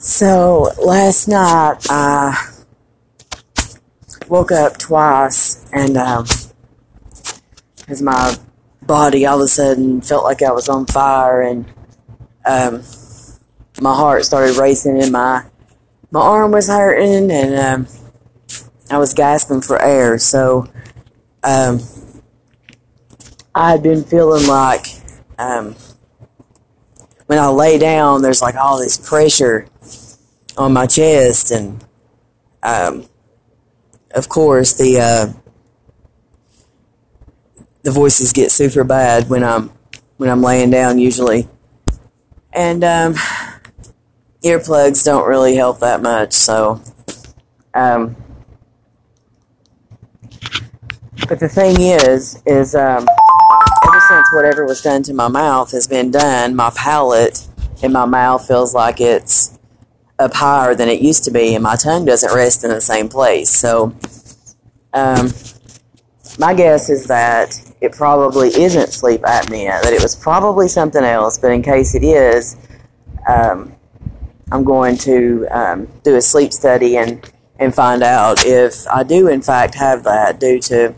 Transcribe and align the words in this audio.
So 0.00 0.70
last 0.80 1.26
night 1.26 1.84
I 1.90 2.52
woke 4.28 4.52
up 4.52 4.78
twice 4.78 5.68
and 5.72 5.96
um, 5.96 6.24
because 7.76 8.00
my 8.00 8.36
body 8.82 9.26
all 9.26 9.40
of 9.40 9.46
a 9.46 9.48
sudden 9.48 10.00
felt 10.00 10.22
like 10.22 10.40
I 10.40 10.52
was 10.52 10.68
on 10.68 10.86
fire 10.86 11.42
and 11.42 11.66
um, 12.46 12.84
my 13.80 13.92
heart 13.92 14.24
started 14.24 14.56
racing 14.56 15.02
and 15.02 15.10
my 15.10 15.44
my 16.12 16.20
arm 16.20 16.52
was 16.52 16.68
hurting 16.68 17.32
and 17.32 17.58
um, 17.58 17.86
I 18.92 18.98
was 18.98 19.14
gasping 19.14 19.62
for 19.62 19.82
air. 19.82 20.16
So 20.18 20.68
um, 21.42 21.80
I 23.52 23.72
had 23.72 23.82
been 23.82 24.04
feeling 24.04 24.46
like 24.46 24.86
um, 25.38 25.74
when 27.28 27.38
I 27.38 27.48
lay 27.48 27.78
down, 27.78 28.22
there's 28.22 28.40
like 28.40 28.54
all 28.54 28.78
this 28.78 28.96
pressure 28.96 29.66
on 30.56 30.72
my 30.72 30.86
chest, 30.86 31.50
and 31.50 31.84
um, 32.62 33.04
of 34.14 34.30
course 34.30 34.72
the 34.72 34.98
uh, 34.98 35.26
the 37.82 37.90
voices 37.90 38.32
get 38.32 38.50
super 38.50 38.82
bad 38.82 39.28
when 39.28 39.44
I'm 39.44 39.70
when 40.16 40.30
I'm 40.30 40.40
laying 40.42 40.70
down 40.70 40.98
usually, 40.98 41.46
and 42.50 42.82
um, 42.82 43.14
earplugs 44.42 45.04
don't 45.04 45.28
really 45.28 45.54
help 45.54 45.80
that 45.80 46.00
much. 46.00 46.32
So, 46.32 46.80
um, 47.74 48.16
but 51.28 51.40
the 51.40 51.48
thing 51.50 51.76
is, 51.78 52.42
is 52.46 52.74
um, 52.74 53.06
whatever 54.32 54.64
was 54.64 54.82
done 54.82 55.02
to 55.04 55.14
my 55.14 55.28
mouth 55.28 55.72
has 55.72 55.86
been 55.86 56.10
done, 56.10 56.54
my 56.54 56.70
palate 56.70 57.46
in 57.82 57.92
my 57.92 58.04
mouth 58.04 58.46
feels 58.46 58.74
like 58.74 59.00
it's 59.00 59.58
up 60.18 60.34
higher 60.34 60.74
than 60.74 60.88
it 60.88 61.00
used 61.00 61.24
to 61.24 61.30
be, 61.30 61.54
and 61.54 61.62
my 61.62 61.76
tongue 61.76 62.04
doesn't 62.04 62.34
rest 62.34 62.64
in 62.64 62.70
the 62.70 62.80
same 62.80 63.08
place. 63.08 63.50
So, 63.50 63.94
um, 64.92 65.30
my 66.38 66.54
guess 66.54 66.88
is 66.88 67.06
that 67.06 67.60
it 67.80 67.92
probably 67.92 68.48
isn't 68.48 68.92
sleep 68.92 69.22
apnea, 69.22 69.80
that 69.82 69.92
it 69.92 70.02
was 70.02 70.16
probably 70.16 70.68
something 70.68 71.04
else, 71.04 71.38
but 71.38 71.52
in 71.52 71.62
case 71.62 71.94
it 71.94 72.02
is, 72.02 72.56
um, 73.28 73.74
I'm 74.50 74.64
going 74.64 74.96
to 74.98 75.46
um, 75.50 75.88
do 76.02 76.16
a 76.16 76.20
sleep 76.20 76.52
study 76.52 76.96
and, 76.96 77.30
and 77.58 77.74
find 77.74 78.02
out 78.02 78.44
if 78.44 78.86
I 78.88 79.04
do, 79.04 79.28
in 79.28 79.42
fact, 79.42 79.74
have 79.74 80.04
that 80.04 80.40
due 80.40 80.58
to 80.60 80.94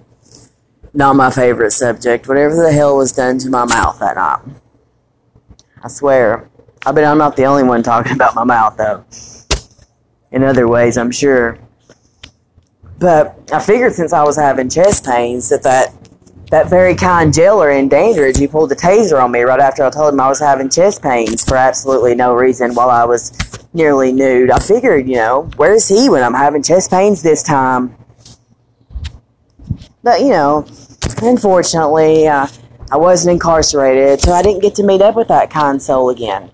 not 0.92 1.16
my 1.16 1.30
favorite 1.30 1.70
subject, 1.70 2.28
whatever 2.28 2.54
the 2.54 2.72
hell 2.72 2.96
was 2.96 3.12
done 3.12 3.38
to 3.38 3.50
my 3.50 3.64
mouth 3.64 3.98
that 4.00 4.16
night. 4.16 4.40
I 5.82 5.88
swear. 5.88 6.48
I 6.84 6.92
bet 6.92 7.04
I'm 7.04 7.18
not 7.18 7.36
the 7.36 7.44
only 7.44 7.62
one 7.62 7.82
talking 7.82 8.12
about 8.12 8.34
my 8.34 8.44
mouth, 8.44 8.76
though. 8.76 9.04
In 10.32 10.42
other 10.42 10.68
ways, 10.68 10.96
I'm 10.96 11.10
sure. 11.10 11.58
But 12.98 13.50
I 13.52 13.60
figured 13.60 13.94
since 13.94 14.12
I 14.12 14.22
was 14.22 14.36
having 14.36 14.68
chest 14.68 15.04
pains 15.04 15.48
that 15.48 15.62
that, 15.62 15.94
that 16.50 16.68
very 16.68 16.94
kind 16.94 17.32
jailer 17.32 17.70
in 17.70 17.88
Dandridge, 17.88 18.38
he 18.38 18.46
pulled 18.46 18.70
the 18.70 18.76
taser 18.76 19.22
on 19.22 19.32
me 19.32 19.40
right 19.40 19.60
after 19.60 19.84
I 19.84 19.90
told 19.90 20.12
him 20.12 20.20
I 20.20 20.28
was 20.28 20.40
having 20.40 20.68
chest 20.68 21.02
pains 21.02 21.44
for 21.44 21.56
absolutely 21.56 22.14
no 22.14 22.34
reason 22.34 22.74
while 22.74 22.90
I 22.90 23.04
was 23.04 23.32
nearly 23.72 24.12
nude. 24.12 24.50
I 24.50 24.58
figured, 24.58 25.08
you 25.08 25.16
know, 25.16 25.48
where's 25.56 25.88
he 25.88 26.08
when 26.10 26.22
I'm 26.22 26.34
having 26.34 26.62
chest 26.62 26.90
pains 26.90 27.22
this 27.22 27.42
time? 27.42 27.96
But, 30.02 30.20
you 30.20 30.30
know, 30.30 30.66
unfortunately, 31.22 32.26
uh, 32.26 32.46
I 32.90 32.96
wasn't 32.96 33.34
incarcerated, 33.34 34.20
so 34.20 34.32
I 34.32 34.42
didn't 34.42 34.62
get 34.62 34.74
to 34.76 34.82
meet 34.82 35.02
up 35.02 35.14
with 35.14 35.28
that 35.28 35.50
kind 35.50 35.80
soul 35.80 36.10
again. 36.10 36.50